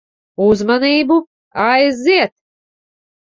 [0.45, 1.17] Uzmanību.
[1.65, 2.33] Aiziet.